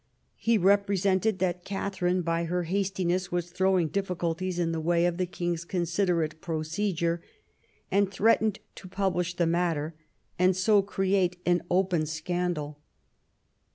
[0.37, 5.27] He represented that Katharine by her hastiness was throwing difficulties in the way of the
[5.27, 7.21] king's considerate procedure,
[7.91, 9.93] and threatened to publish the matter,
[10.39, 12.79] and so create an open 156 THOMAS WOLSEY char scandal.